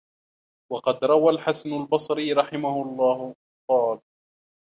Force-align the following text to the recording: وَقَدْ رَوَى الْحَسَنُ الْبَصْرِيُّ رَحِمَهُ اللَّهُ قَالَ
وَقَدْ 0.71 1.03
رَوَى 1.03 1.33
الْحَسَنُ 1.33 1.73
الْبَصْرِيُّ 1.73 2.33
رَحِمَهُ 2.33 2.81
اللَّهُ 2.83 3.35
قَالَ 3.69 4.01